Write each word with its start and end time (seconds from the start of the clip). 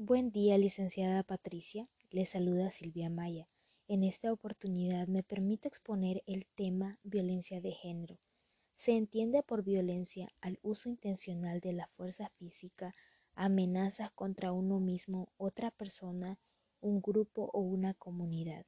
Buen 0.00 0.30
día, 0.30 0.56
licenciada 0.58 1.24
Patricia. 1.24 1.88
Le 2.10 2.24
saluda 2.24 2.70
Silvia 2.70 3.10
Maya. 3.10 3.48
En 3.88 4.04
esta 4.04 4.32
oportunidad 4.32 5.08
me 5.08 5.24
permito 5.24 5.66
exponer 5.66 6.22
el 6.24 6.46
tema 6.46 7.00
violencia 7.02 7.60
de 7.60 7.72
género. 7.72 8.20
Se 8.76 8.92
entiende 8.92 9.42
por 9.42 9.64
violencia 9.64 10.32
al 10.40 10.60
uso 10.62 10.88
intencional 10.88 11.58
de 11.58 11.72
la 11.72 11.88
fuerza 11.88 12.30
física, 12.36 12.94
amenazas 13.34 14.12
contra 14.12 14.52
uno 14.52 14.78
mismo, 14.78 15.32
otra 15.36 15.72
persona, 15.72 16.38
un 16.80 17.02
grupo 17.02 17.50
o 17.52 17.58
una 17.58 17.92
comunidad, 17.94 18.66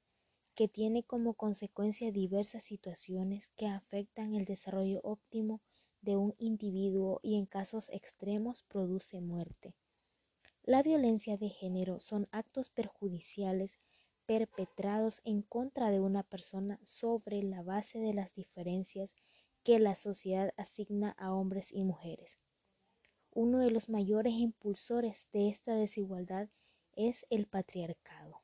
que 0.56 0.66
tiene 0.66 1.04
como 1.04 1.34
consecuencia 1.34 2.10
diversas 2.10 2.64
situaciones 2.64 3.52
que 3.54 3.68
afectan 3.68 4.34
el 4.34 4.46
desarrollo 4.46 4.98
óptimo 5.04 5.60
de 6.00 6.16
un 6.16 6.34
individuo 6.38 7.20
y 7.22 7.36
en 7.36 7.46
casos 7.46 7.88
extremos 7.90 8.64
produce 8.64 9.20
muerte. 9.20 9.76
La 10.62 10.82
violencia 10.82 11.36
de 11.36 11.48
género 11.48 12.00
son 12.00 12.28
actos 12.32 12.70
perjudiciales 12.70 13.78
perpetrados 14.26 15.20
en 15.24 15.42
contra 15.42 15.90
de 15.90 16.00
una 16.00 16.22
persona 16.22 16.78
sobre 16.84 17.42
la 17.42 17.62
base 17.62 17.98
de 17.98 18.14
las 18.14 18.34
diferencias 18.34 19.14
que 19.64 19.78
la 19.78 19.94
sociedad 19.94 20.52
asigna 20.56 21.16
a 21.18 21.32
hombres 21.32 21.72
y 21.72 21.82
mujeres. 21.82 22.38
Uno 23.32 23.58
de 23.58 23.70
los 23.70 23.88
mayores 23.88 24.34
impulsores 24.34 25.28
de 25.32 25.48
esta 25.48 25.74
desigualdad 25.74 26.48
es 26.94 27.26
el 27.30 27.46
patriarcado. 27.46 28.36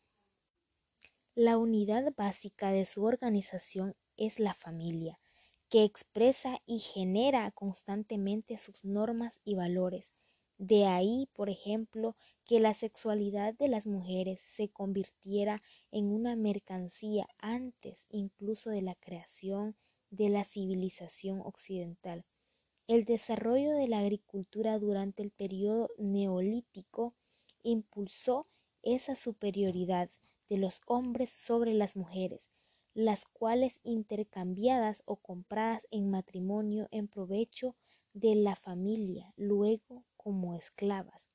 La 1.35 1.59
unidad 1.59 2.15
básica 2.16 2.71
de 2.71 2.85
su 2.85 3.05
organización 3.05 3.95
es 4.16 4.41
la 4.41 4.55
familia, 4.55 5.21
que 5.69 5.85
expresa 5.85 6.60
y 6.65 6.79
genera 6.79 7.51
constantemente 7.51 8.59
sus 8.59 8.85
normas 8.85 9.41
y 9.45 9.55
valores, 9.55 10.12
de 10.59 10.87
ahí, 10.87 11.28
por 11.34 11.51
ejemplo, 11.51 12.16
que 12.45 12.60
la 12.60 12.74
sexualidad 12.74 13.55
de 13.55 13.69
las 13.69 13.87
mujeres 13.87 14.41
se 14.41 14.69
convirtiera 14.69 15.63
en 15.90 16.07
una 16.07 16.37
mercancía 16.37 17.29
antes 17.38 18.07
incluso 18.09 18.71
de 18.71 18.82
la 18.82 18.95
creación 18.95 19.76
de 20.10 20.29
la 20.29 20.45
civilización 20.45 21.40
occidental. 21.40 22.24
El 22.87 23.04
desarrollo 23.04 23.73
de 23.73 23.88
la 23.88 23.98
agricultura 23.98 24.79
durante 24.79 25.23
el 25.23 25.30
periodo 25.30 25.90
neolítico 25.98 27.15
impulsó 27.65 28.46
esa 28.82 29.16
superioridad 29.16 30.09
de 30.48 30.59
los 30.59 30.80
hombres 30.87 31.30
sobre 31.30 31.74
las 31.74 31.96
mujeres, 31.96 32.48
las 32.95 33.24
cuales 33.24 33.80
intercambiadas 33.82 35.02
o 35.04 35.16
compradas 35.16 35.87
en 35.91 36.09
matrimonio 36.09 36.87
en 36.93 37.09
provecho 37.09 37.74
de 38.15 38.37
la 38.37 38.54
familia, 38.54 39.35
luego 39.37 40.04
como 40.27 40.57
esclavas. 40.57 41.29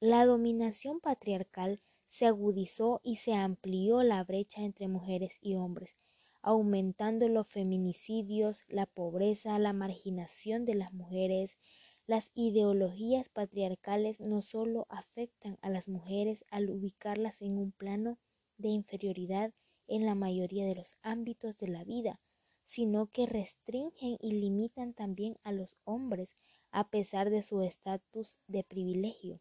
La 0.00 0.24
dominación 0.24 1.00
patriarcal 1.00 1.82
se 2.08 2.24
agudizó 2.24 3.02
y 3.04 3.16
se 3.16 3.34
amplió 3.34 4.02
la 4.02 4.24
brecha 4.24 4.62
entre 4.62 4.88
mujeres 4.88 5.36
y 5.42 5.56
hombres, 5.56 5.94
aumentando 6.40 7.28
los 7.28 7.46
feminicidios, 7.46 8.62
la 8.68 8.86
pobreza, 8.86 9.58
la 9.58 9.74
marginación 9.74 10.64
de 10.64 10.76
las 10.76 10.94
mujeres. 10.94 11.58
Las 12.06 12.30
ideologías 12.32 13.28
patriarcales 13.28 14.18
no 14.18 14.40
solo 14.40 14.86
afectan 14.88 15.58
a 15.60 15.68
las 15.68 15.90
mujeres 15.90 16.46
al 16.50 16.70
ubicarlas 16.70 17.42
en 17.42 17.58
un 17.58 17.70
plano 17.70 18.18
de 18.56 18.70
inferioridad 18.70 19.52
en 19.88 20.06
la 20.06 20.14
mayoría 20.14 20.64
de 20.64 20.76
los 20.76 20.96
ámbitos 21.02 21.58
de 21.58 21.68
la 21.68 21.84
vida, 21.84 22.18
sino 22.64 23.08
que 23.08 23.26
restringen 23.26 24.16
y 24.22 24.32
limitan 24.32 24.94
también 24.94 25.36
a 25.42 25.52
los 25.52 25.76
hombres 25.84 26.34
a 26.72 26.88
pesar 26.88 27.30
de 27.30 27.42
su 27.42 27.62
estatus 27.62 28.38
de 28.48 28.64
privilegio. 28.64 29.40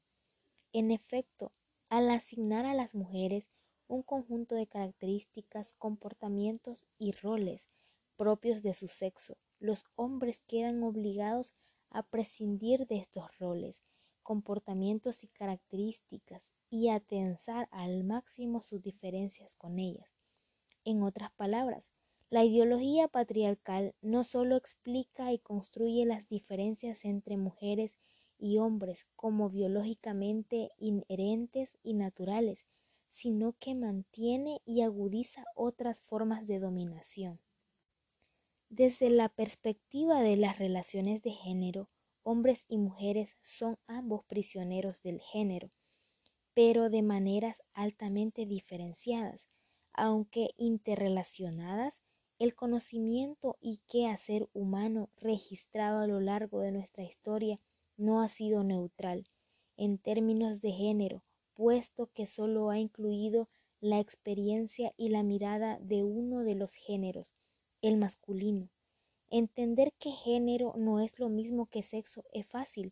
En 0.73 0.91
efecto, 0.91 1.53
al 1.89 2.09
asignar 2.11 2.65
a 2.65 2.73
las 2.73 2.93
mujeres 2.93 3.49
un 3.87 4.03
conjunto 4.03 4.55
de 4.55 4.67
características, 4.67 5.73
comportamientos 5.73 6.87
y 6.97 7.11
roles 7.11 7.67
propios 8.15 8.61
de 8.61 8.73
su 8.73 8.87
sexo, 8.87 9.37
los 9.59 9.85
hombres 9.95 10.41
quedan 10.47 10.83
obligados 10.83 11.53
a 11.89 12.03
prescindir 12.03 12.85
de 12.87 12.97
estos 12.97 13.25
roles, 13.39 13.81
comportamientos 14.23 15.23
y 15.23 15.27
características 15.27 16.47
y 16.69 16.89
a 16.89 16.99
tensar 16.99 17.67
al 17.71 18.03
máximo 18.03 18.61
sus 18.61 18.81
diferencias 18.81 19.55
con 19.55 19.79
ellas. 19.79 20.09
En 20.83 21.03
otras 21.03 21.31
palabras, 21.31 21.91
la 22.31 22.45
ideología 22.45 23.09
patriarcal 23.09 23.93
no 24.01 24.23
solo 24.23 24.55
explica 24.55 25.33
y 25.33 25.39
construye 25.39 26.05
las 26.05 26.29
diferencias 26.29 27.03
entre 27.03 27.35
mujeres 27.35 27.97
y 28.39 28.57
hombres 28.57 29.05
como 29.17 29.49
biológicamente 29.49 30.71
inherentes 30.77 31.77
y 31.83 31.93
naturales, 31.93 32.65
sino 33.09 33.53
que 33.59 33.75
mantiene 33.75 34.61
y 34.63 34.81
agudiza 34.81 35.43
otras 35.55 35.99
formas 35.99 36.47
de 36.47 36.59
dominación. 36.59 37.41
Desde 38.69 39.09
la 39.09 39.27
perspectiva 39.27 40.21
de 40.21 40.37
las 40.37 40.57
relaciones 40.57 41.21
de 41.23 41.31
género, 41.31 41.89
hombres 42.23 42.63
y 42.69 42.77
mujeres 42.77 43.35
son 43.41 43.77
ambos 43.87 44.23
prisioneros 44.23 45.01
del 45.01 45.19
género, 45.19 45.69
pero 46.53 46.89
de 46.89 47.01
maneras 47.01 47.61
altamente 47.73 48.45
diferenciadas, 48.45 49.49
aunque 49.91 50.51
interrelacionadas 50.55 52.01
el 52.41 52.55
conocimiento 52.55 53.59
y 53.61 53.81
quehacer 53.87 54.49
humano 54.53 55.11
registrado 55.17 55.99
a 56.01 56.07
lo 56.07 56.19
largo 56.19 56.61
de 56.61 56.71
nuestra 56.71 57.03
historia 57.03 57.59
no 57.97 58.19
ha 58.19 58.29
sido 58.29 58.63
neutral 58.63 59.29
en 59.77 59.99
términos 59.99 60.59
de 60.59 60.71
género, 60.71 61.23
puesto 61.53 62.07
que 62.07 62.25
solo 62.25 62.71
ha 62.71 62.79
incluido 62.79 63.47
la 63.79 63.99
experiencia 63.99 64.91
y 64.97 65.09
la 65.09 65.21
mirada 65.21 65.77
de 65.81 66.03
uno 66.03 66.43
de 66.43 66.55
los 66.55 66.73
géneros, 66.73 67.35
el 67.83 67.97
masculino. 67.97 68.71
Entender 69.29 69.93
que 69.99 70.09
género 70.09 70.73
no 70.75 70.99
es 70.99 71.19
lo 71.19 71.29
mismo 71.29 71.67
que 71.67 71.83
sexo 71.83 72.25
es 72.33 72.47
fácil, 72.47 72.91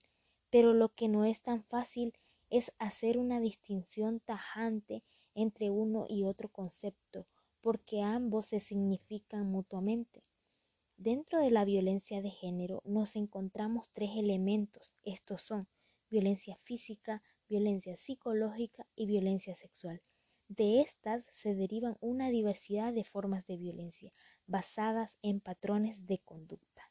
pero 0.51 0.75
lo 0.75 0.89
que 0.89 1.07
no 1.07 1.25
es 1.25 1.41
tan 1.41 1.63
fácil 1.63 2.13
es 2.51 2.71
hacer 2.77 3.17
una 3.17 3.39
distinción 3.39 4.19
tajante 4.19 5.03
entre 5.33 5.71
uno 5.71 6.05
y 6.07 6.23
otro 6.23 6.49
concepto, 6.49 7.25
porque 7.61 8.01
ambos 8.01 8.47
se 8.47 8.59
significan 8.59 9.51
mutuamente. 9.51 10.23
Dentro 10.97 11.39
de 11.39 11.51
la 11.51 11.65
violencia 11.65 12.21
de 12.21 12.29
género 12.29 12.81
nos 12.85 13.15
encontramos 13.15 13.89
tres 13.93 14.11
elementos. 14.17 14.95
Estos 15.03 15.41
son 15.41 15.67
violencia 16.09 16.57
física, 16.63 17.23
violencia 17.47 17.95
psicológica 17.95 18.85
y 18.95 19.05
violencia 19.05 19.55
sexual. 19.55 20.01
De 20.49 20.81
estas 20.81 21.25
se 21.31 21.53
derivan 21.53 21.95
una 22.01 22.29
diversidad 22.29 22.91
de 22.91 23.03
formas 23.03 23.45
de 23.45 23.55
violencia 23.57 24.11
basadas 24.47 25.17
en 25.21 25.39
patrones 25.39 26.05
de 26.05 26.17
conducta. 26.17 26.89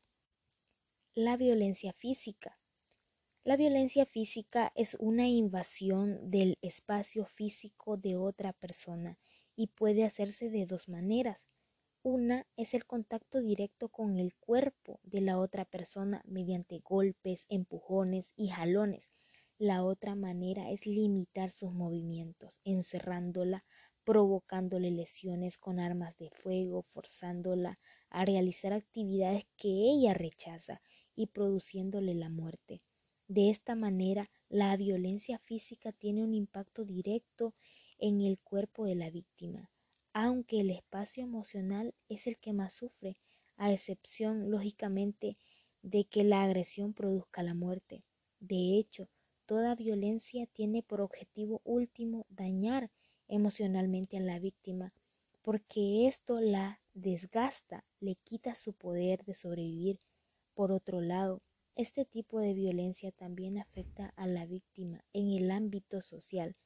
La 1.15 1.37
violencia 1.37 1.93
física. 1.93 2.59
La 3.43 3.57
violencia 3.57 4.07
física 4.07 4.73
es 4.75 4.97
una 5.01 5.27
invasión 5.27 6.31
del 6.31 6.57
espacio 6.63 7.27
físico 7.27 7.97
de 7.97 8.17
otra 8.17 8.53
persona 8.53 9.17
y 9.59 9.67
puede 9.67 10.05
hacerse 10.05 10.51
de 10.51 10.67
dos 10.67 10.89
maneras. 10.89 11.49
Una 12.05 12.47
es 12.57 12.75
el 12.75 12.87
contacto 12.87 13.41
directo 13.41 13.89
con 13.89 14.17
el 14.17 14.37
cuerpo 14.37 15.01
de 15.03 15.21
la 15.21 15.37
otra 15.37 15.65
persona 15.65 16.23
mediante 16.25 16.79
golpes, 16.79 17.45
empujones 17.49 18.33
y 18.37 18.51
jalones. 18.51 19.11
La 19.59 19.83
otra 19.83 20.15
manera 20.15 20.71
es 20.71 20.87
limitar 20.87 21.51
sus 21.51 21.73
movimientos, 21.73 22.61
encerrándola, 22.63 23.65
provocándole 24.05 24.93
lesiones 24.93 25.59
con 25.59 25.81
armas 25.81 26.17
de 26.19 26.31
fuego, 26.31 26.83
forzándola 26.83 27.81
a 28.11 28.25
realizar 28.25 28.73
actividades 28.73 29.49
que 29.57 29.71
ella 29.71 30.15
rechaza 30.15 30.81
y 31.17 31.27
produciéndole 31.27 32.15
la 32.15 32.29
muerte. 32.29 32.81
De 33.27 33.51
esta 33.51 33.75
manera, 33.75 34.31
la 34.49 34.77
violencia 34.77 35.41
física 35.41 35.91
tiene 35.91 36.23
un 36.23 36.33
impacto 36.33 36.85
directo 36.85 37.57
en 37.99 38.21
el 38.21 38.39
cuerpo 38.39 38.85
de 38.85 38.95
la 38.95 39.11
víctima, 39.11 39.71
aunque 40.13 40.61
el 40.61 40.71
espacio 40.71 41.23
emocional 41.23 41.95
es 42.09 42.27
el 42.27 42.39
que 42.39 42.53
más 42.53 42.73
sufre, 42.73 43.17
a 43.57 43.73
excepción, 43.73 44.51
lógicamente, 44.51 45.37
de 45.83 46.05
que 46.05 46.25
la 46.25 46.43
agresión 46.43 46.95
produzca 46.95 47.43
la 47.43 47.55
muerte. 47.55 48.05
De 48.41 48.79
hecho, 48.79 49.09
toda 49.47 49.75
violencia 49.75 50.47
tiene 50.47 50.83
por 50.83 51.01
objetivo 51.01 51.61
último 51.65 52.27
dañar 52.29 52.91
emocionalmente 53.27 54.17
a 54.17 54.21
la 54.21 54.39
víctima, 54.39 54.93
porque 55.43 56.07
esto 56.07 56.41
la 56.41 56.81
desgasta, 56.95 57.85
le 58.01 58.17
quita 58.17 58.55
su 58.55 58.75
poder 58.75 59.25
de 59.25 59.35
sobrevivir. 59.35 59.99
Por 60.55 60.73
otro 60.73 61.01
lado, 61.01 61.43
este 61.75 62.05
tipo 62.05 62.41
de 62.41 62.55
violencia 62.55 63.13
también 63.13 63.59
afecta 63.59 64.13
a 64.17 64.27
la 64.27 64.47
víctima 64.47 65.05
en 65.13 65.31
el 65.31 65.51
ámbito 65.51 66.01
social, 66.01 66.57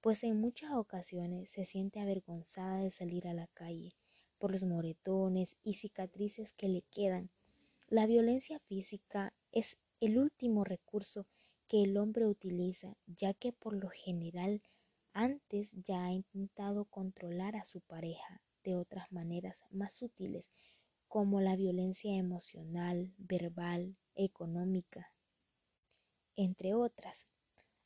pues 0.00 0.24
en 0.24 0.40
muchas 0.40 0.72
ocasiones 0.72 1.50
se 1.50 1.64
siente 1.64 2.00
avergonzada 2.00 2.78
de 2.78 2.90
salir 2.90 3.28
a 3.28 3.34
la 3.34 3.46
calle 3.48 3.94
por 4.38 4.52
los 4.52 4.64
moretones 4.64 5.56
y 5.62 5.74
cicatrices 5.74 6.52
que 6.52 6.68
le 6.68 6.82
quedan. 6.90 7.30
La 7.88 8.06
violencia 8.06 8.58
física 8.60 9.34
es 9.52 9.76
el 10.00 10.18
último 10.18 10.64
recurso 10.64 11.26
que 11.68 11.82
el 11.82 11.96
hombre 11.98 12.26
utiliza, 12.26 12.96
ya 13.06 13.34
que 13.34 13.52
por 13.52 13.74
lo 13.74 13.90
general 13.90 14.62
antes 15.12 15.72
ya 15.72 16.04
ha 16.04 16.12
intentado 16.12 16.84
controlar 16.84 17.56
a 17.56 17.64
su 17.64 17.80
pareja 17.80 18.40
de 18.64 18.76
otras 18.76 19.10
maneras 19.12 19.64
más 19.70 19.92
sutiles, 19.92 20.50
como 21.08 21.40
la 21.40 21.56
violencia 21.56 22.16
emocional, 22.16 23.12
verbal, 23.18 23.96
económica, 24.14 25.12
entre 26.36 26.74
otras. 26.74 27.26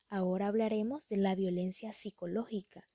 Ahora 0.09 0.47
hablaremos 0.47 1.09
de 1.09 1.17
la 1.17 1.33
violencia 1.33 1.91
psicológica. 1.91 2.87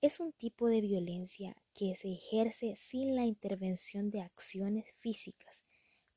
Es 0.00 0.20
un 0.20 0.32
tipo 0.32 0.68
de 0.68 0.80
violencia 0.80 1.56
que 1.74 1.96
se 1.96 2.12
ejerce 2.12 2.76
sin 2.76 3.16
la 3.16 3.26
intervención 3.26 4.10
de 4.10 4.20
acciones 4.20 4.94
físicas, 5.00 5.64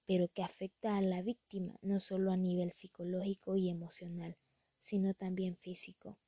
pero 0.05 0.27
que 0.27 0.43
afecta 0.43 0.95
a 0.95 1.01
la 1.01 1.23
víctima 1.23 1.75
no 1.81 1.99
solo 1.99 2.31
a 2.31 2.37
nivel 2.37 2.71
psicológico 2.71 3.55
y 3.55 3.69
emocional, 3.69 4.37
sino 4.79 5.15
también 5.15 5.57
físico. 5.57 6.19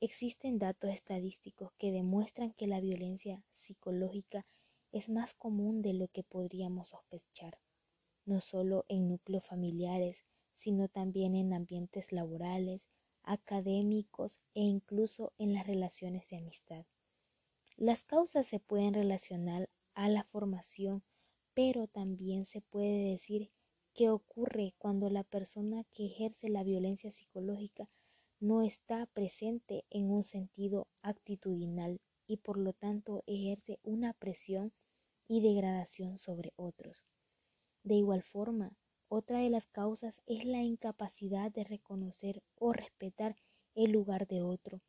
Existen 0.00 0.58
datos 0.58 0.90
estadísticos 0.90 1.72
que 1.76 1.90
demuestran 1.90 2.52
que 2.52 2.68
la 2.68 2.80
violencia 2.80 3.42
psicológica 3.50 4.46
es 4.92 5.08
más 5.08 5.34
común 5.34 5.82
de 5.82 5.94
lo 5.94 6.06
que 6.06 6.22
podríamos 6.22 6.90
sospechar, 6.90 7.58
no 8.26 8.40
solo 8.40 8.84
en 8.88 9.08
núcleos 9.08 9.44
familiares, 9.44 10.24
sino 10.52 10.88
también 10.88 11.34
en 11.34 11.52
ambientes 11.52 12.12
laborales, 12.12 12.88
académicos 13.24 14.38
e 14.54 14.60
incluso 14.60 15.32
en 15.38 15.54
las 15.54 15.66
relaciones 15.66 16.28
de 16.28 16.36
amistad. 16.36 16.86
Las 17.76 18.04
causas 18.04 18.46
se 18.46 18.60
pueden 18.60 18.94
relacionar 18.94 19.68
a 19.94 20.08
la 20.08 20.24
formación, 20.24 21.02
pero 21.54 21.86
también 21.86 22.44
se 22.44 22.60
puede 22.60 23.10
decir 23.10 23.50
que 23.94 24.10
ocurre 24.10 24.74
cuando 24.78 25.08
la 25.10 25.24
persona 25.24 25.84
que 25.92 26.06
ejerce 26.06 26.48
la 26.48 26.64
violencia 26.64 27.10
psicológica 27.10 27.88
no 28.40 28.62
está 28.62 29.06
presente 29.06 29.84
en 29.90 30.10
un 30.10 30.24
sentido 30.24 30.88
actitudinal 31.02 32.00
y 32.26 32.38
por 32.38 32.58
lo 32.58 32.72
tanto 32.72 33.22
ejerce 33.26 33.78
una 33.82 34.12
presión 34.12 34.72
y 35.28 35.40
degradación 35.40 36.18
sobre 36.18 36.52
otros. 36.56 37.06
De 37.82 37.94
igual 37.94 38.22
forma, 38.22 38.76
otra 39.14 39.38
de 39.38 39.48
las 39.48 39.68
causas 39.68 40.22
es 40.26 40.44
la 40.44 40.62
incapacidad 40.62 41.52
de 41.52 41.62
reconocer 41.62 42.42
o 42.56 42.72
respetar 42.72 43.36
el 43.76 43.92
lugar 43.92 44.26
de 44.26 44.42
otro. 44.42 44.82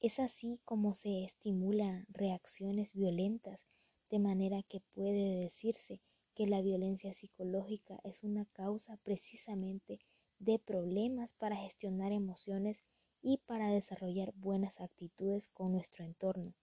Es 0.00 0.18
así 0.18 0.60
como 0.64 0.94
se 0.94 1.24
estimulan 1.24 2.06
reacciones 2.08 2.94
violentas, 2.94 3.66
de 4.08 4.18
manera 4.18 4.62
que 4.62 4.80
puede 4.92 5.42
decirse 5.42 6.00
que 6.34 6.46
la 6.46 6.62
violencia 6.62 7.12
psicológica 7.12 8.00
es 8.02 8.22
una 8.22 8.46
causa 8.46 8.96
precisamente 9.02 10.00
de 10.38 10.58
problemas 10.58 11.34
para 11.34 11.56
gestionar 11.56 12.12
emociones 12.12 12.82
y 13.20 13.38
para 13.44 13.70
desarrollar 13.70 14.32
buenas 14.36 14.80
actitudes 14.80 15.48
con 15.48 15.72
nuestro 15.72 16.02
entorno. 16.02 16.54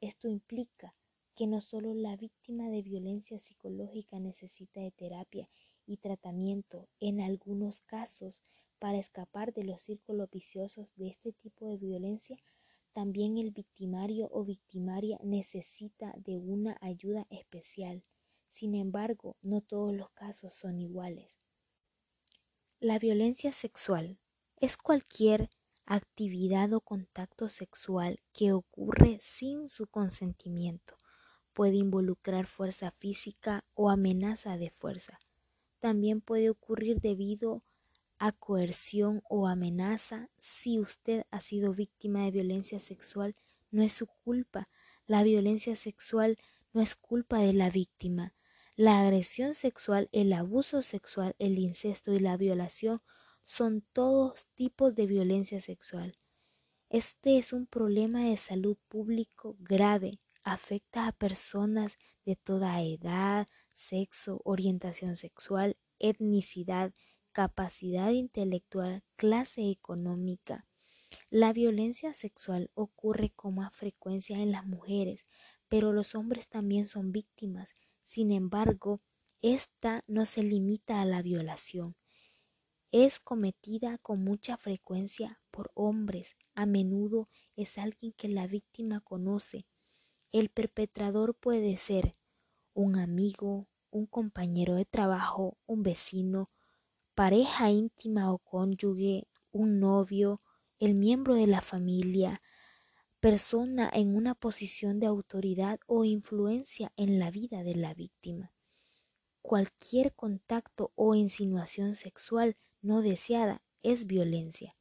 Esto 0.00 0.28
implica 0.28 0.94
que 1.34 1.48
no 1.48 1.60
solo 1.60 1.94
la 1.94 2.16
víctima 2.16 2.68
de 2.68 2.82
violencia 2.82 3.40
psicológica 3.40 4.20
necesita 4.20 4.80
de 4.80 4.92
terapia 4.92 5.48
y 5.86 5.98
tratamiento 5.98 6.88
en 7.00 7.20
algunos 7.20 7.80
casos 7.80 8.42
para 8.78 8.98
escapar 8.98 9.52
de 9.52 9.64
los 9.64 9.82
círculos 9.82 10.30
viciosos 10.30 10.94
de 10.96 11.08
este 11.08 11.32
tipo 11.32 11.66
de 11.66 11.78
violencia, 11.78 12.36
también 12.92 13.38
el 13.38 13.50
victimario 13.50 14.28
o 14.30 14.44
victimaria 14.44 15.18
necesita 15.22 16.12
de 16.16 16.38
una 16.38 16.76
ayuda 16.80 17.26
especial. 17.30 18.04
Sin 18.48 18.74
embargo, 18.74 19.36
no 19.42 19.62
todos 19.62 19.94
los 19.94 20.10
casos 20.10 20.54
son 20.54 20.78
iguales. 20.80 21.34
La 22.78 22.98
violencia 22.98 23.52
sexual 23.52 24.18
es 24.60 24.76
cualquier 24.76 25.48
actividad 25.86 26.72
o 26.72 26.80
contacto 26.80 27.48
sexual 27.48 28.20
que 28.32 28.52
ocurre 28.52 29.18
sin 29.20 29.68
su 29.68 29.86
consentimiento. 29.86 30.96
Puede 31.52 31.76
involucrar 31.76 32.46
fuerza 32.46 32.90
física 32.90 33.64
o 33.74 33.90
amenaza 33.90 34.56
de 34.56 34.70
fuerza 34.70 35.18
también 35.84 36.22
puede 36.22 36.48
ocurrir 36.48 37.02
debido 37.02 37.62
a 38.18 38.32
coerción 38.32 39.20
o 39.28 39.48
amenaza. 39.48 40.30
Si 40.38 40.78
usted 40.78 41.26
ha 41.30 41.42
sido 41.42 41.74
víctima 41.74 42.24
de 42.24 42.30
violencia 42.30 42.80
sexual, 42.80 43.36
no 43.70 43.82
es 43.82 43.92
su 43.92 44.06
culpa. 44.06 44.70
La 45.06 45.22
violencia 45.22 45.76
sexual 45.76 46.38
no 46.72 46.80
es 46.80 46.96
culpa 46.96 47.36
de 47.40 47.52
la 47.52 47.68
víctima. 47.68 48.32
La 48.76 49.02
agresión 49.02 49.52
sexual, 49.52 50.08
el 50.12 50.32
abuso 50.32 50.80
sexual, 50.80 51.36
el 51.38 51.58
incesto 51.58 52.14
y 52.14 52.18
la 52.18 52.38
violación 52.38 53.02
son 53.44 53.82
todos 53.92 54.46
tipos 54.54 54.94
de 54.94 55.06
violencia 55.06 55.60
sexual. 55.60 56.16
Este 56.88 57.36
es 57.36 57.52
un 57.52 57.66
problema 57.66 58.24
de 58.24 58.38
salud 58.38 58.78
público 58.88 59.54
grave. 59.58 60.18
Afecta 60.44 61.08
a 61.08 61.12
personas 61.12 61.98
de 62.24 62.36
toda 62.36 62.80
edad, 62.80 63.46
sexo, 63.74 64.40
orientación 64.44 65.16
sexual, 65.16 65.76
etnicidad, 65.98 66.92
capacidad 67.32 68.10
intelectual, 68.10 69.02
clase 69.16 69.70
económica. 69.70 70.66
La 71.30 71.52
violencia 71.52 72.14
sexual 72.14 72.70
ocurre 72.74 73.30
con 73.30 73.56
más 73.56 73.76
frecuencia 73.76 74.38
en 74.38 74.52
las 74.52 74.66
mujeres, 74.66 75.26
pero 75.68 75.92
los 75.92 76.14
hombres 76.14 76.48
también 76.48 76.86
son 76.86 77.12
víctimas. 77.12 77.70
Sin 78.02 78.30
embargo, 78.32 79.02
esta 79.42 80.04
no 80.06 80.26
se 80.26 80.42
limita 80.42 81.00
a 81.00 81.04
la 81.04 81.22
violación. 81.22 81.96
Es 82.92 83.18
cometida 83.18 83.98
con 83.98 84.22
mucha 84.22 84.56
frecuencia 84.56 85.40
por 85.50 85.72
hombres. 85.74 86.36
A 86.54 86.64
menudo 86.64 87.28
es 87.56 87.76
alguien 87.76 88.12
que 88.12 88.28
la 88.28 88.46
víctima 88.46 89.00
conoce. 89.00 89.66
El 90.30 90.48
perpetrador 90.48 91.34
puede 91.34 91.76
ser 91.76 92.16
un 92.74 92.98
amigo, 92.98 93.68
un 93.90 94.06
compañero 94.06 94.74
de 94.74 94.84
trabajo, 94.84 95.56
un 95.66 95.82
vecino, 95.82 96.50
pareja 97.14 97.70
íntima 97.70 98.32
o 98.32 98.38
cónyuge, 98.38 99.26
un 99.52 99.78
novio, 99.78 100.40
el 100.80 100.94
miembro 100.94 101.34
de 101.34 101.46
la 101.46 101.60
familia, 101.60 102.42
persona 103.20 103.88
en 103.92 104.14
una 104.16 104.34
posición 104.34 104.98
de 104.98 105.06
autoridad 105.06 105.78
o 105.86 106.04
influencia 106.04 106.92
en 106.96 107.18
la 107.18 107.30
vida 107.30 107.62
de 107.62 107.74
la 107.74 107.94
víctima. 107.94 108.52
Cualquier 109.40 110.14
contacto 110.14 110.92
o 110.96 111.14
insinuación 111.14 111.94
sexual 111.94 112.56
no 112.82 113.00
deseada 113.00 113.62
es 113.82 114.06
violencia. 114.06 114.76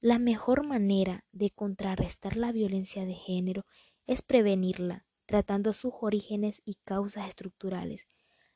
La 0.00 0.18
mejor 0.18 0.64
manera 0.64 1.24
de 1.32 1.50
contrarrestar 1.50 2.36
la 2.36 2.52
violencia 2.52 3.04
de 3.04 3.14
género 3.14 3.66
es 4.06 4.22
prevenirla, 4.22 5.06
tratando 5.30 5.72
sus 5.72 5.92
orígenes 6.00 6.60
y 6.64 6.74
causas 6.82 7.28
estructurales. 7.28 8.08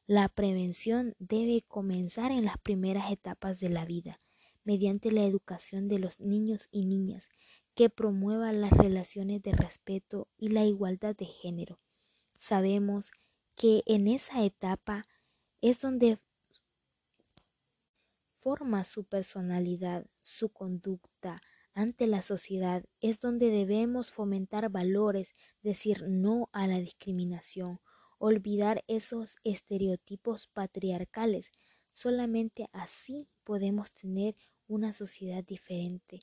La 0.09 0.29
prevención 0.29 1.15
debe 1.21 1.63
comenzar 1.69 2.33
en 2.33 2.45
las 2.45 2.59
primeras 2.59 3.13
etapas 3.13 3.61
de 3.61 3.69
la 3.69 3.85
vida, 3.85 4.19
mediante 4.65 5.13
la 5.13 5.23
educación 5.23 5.87
de 5.87 6.01
los 6.01 6.19
niños 6.19 6.67
y 6.73 6.85
niñas, 6.87 7.29
que 7.77 7.91
promueva 7.91 8.53
las 8.53 8.73
relaciones 8.73 9.41
de 9.41 9.53
respeto 9.53 10.27
y 10.37 10.49
la 10.49 10.65
igualdad 10.65 11.15
de 11.15 11.27
género. 11.27 11.79
Sabemos 12.41 13.13
que 13.55 13.85
en 13.87 14.09
esa 14.09 14.43
etapa 14.45 15.07
es 15.61 15.81
donde 15.81 16.19
forma 18.35 18.83
su 18.83 19.05
personalidad, 19.05 20.07
su 20.23 20.49
conducta, 20.49 21.41
ante 21.75 22.07
la 22.07 22.23
sociedad 22.23 22.85
es 23.01 23.21
donde 23.21 23.51
debemos 23.51 24.11
fomentar 24.11 24.71
valores, 24.71 25.35
decir 25.63 26.05
no 26.09 26.49
a 26.53 26.67
la 26.67 26.79
discriminación, 26.79 27.81
olvidar 28.19 28.85
esos 28.87 29.37
estereotipos 29.43 30.47
patriarcales. 30.47 31.51
Solamente 31.93 32.69
así 32.73 33.29
podemos 33.43 33.93
tener 33.93 34.37
una 34.69 34.93
sociedad 34.93 35.45
diferente, 35.45 36.21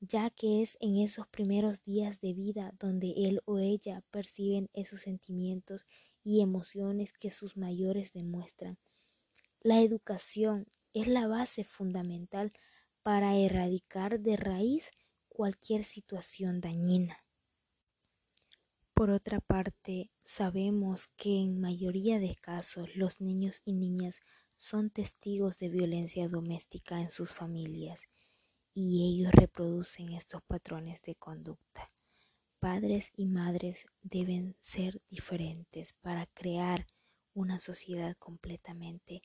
ya 0.00 0.30
que 0.30 0.62
es 0.62 0.76
en 0.80 0.96
esos 0.98 1.26
primeros 1.26 1.82
días 1.82 2.20
de 2.20 2.32
vida 2.32 2.72
donde 2.78 3.12
él 3.16 3.40
o 3.44 3.58
ella 3.58 4.02
perciben 4.10 4.70
esos 4.72 5.02
sentimientos 5.02 5.86
y 6.22 6.40
emociones 6.40 7.12
que 7.12 7.30
sus 7.30 7.56
mayores 7.56 8.12
demuestran. 8.12 8.78
La 9.60 9.82
educación 9.82 10.66
es 10.94 11.08
la 11.08 11.26
base 11.26 11.64
fundamental 11.64 12.52
para 13.04 13.36
erradicar 13.36 14.18
de 14.18 14.36
raíz 14.38 14.90
cualquier 15.28 15.84
situación 15.84 16.62
dañina. 16.62 17.18
Por 18.94 19.10
otra 19.10 19.40
parte, 19.40 20.10
sabemos 20.24 21.08
que 21.08 21.36
en 21.36 21.60
mayoría 21.60 22.18
de 22.18 22.34
casos 22.34 22.96
los 22.96 23.20
niños 23.20 23.60
y 23.66 23.74
niñas 23.74 24.22
son 24.56 24.88
testigos 24.88 25.58
de 25.58 25.68
violencia 25.68 26.28
doméstica 26.28 26.98
en 26.98 27.10
sus 27.10 27.34
familias 27.34 28.08
y 28.72 29.06
ellos 29.06 29.32
reproducen 29.32 30.14
estos 30.14 30.42
patrones 30.42 31.02
de 31.02 31.14
conducta. 31.14 31.90
Padres 32.58 33.10
y 33.14 33.26
madres 33.26 33.84
deben 34.00 34.56
ser 34.60 35.02
diferentes 35.10 35.92
para 35.92 36.24
crear 36.24 36.86
una 37.34 37.58
sociedad 37.58 38.16
completamente 38.16 39.20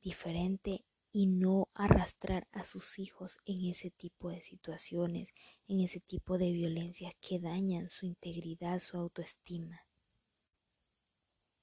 diferente 0.00 0.86
y 1.12 1.26
no 1.26 1.68
arrastrar 1.74 2.48
a 2.52 2.64
sus 2.64 2.98
hijos 2.98 3.38
en 3.44 3.66
ese 3.66 3.90
tipo 3.90 4.30
de 4.30 4.40
situaciones, 4.40 5.34
en 5.68 5.80
ese 5.80 6.00
tipo 6.00 6.38
de 6.38 6.50
violencias 6.52 7.14
que 7.20 7.38
dañan 7.38 7.90
su 7.90 8.06
integridad, 8.06 8.78
su 8.80 8.96
autoestima. 8.96 9.82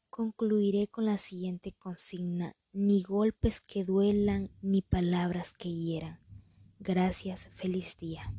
Concluiré 0.10 0.88
con 0.88 1.06
la 1.06 1.18
siguiente 1.18 1.74
consigna, 1.74 2.56
ni 2.72 3.02
golpes 3.02 3.62
que 3.62 3.84
duelan, 3.84 4.52
ni 4.62 4.82
palabras 4.82 5.52
que 5.52 5.74
hieran. 5.74 6.20
Gracias, 6.80 7.50
feliz 7.56 7.98
día. 7.98 8.34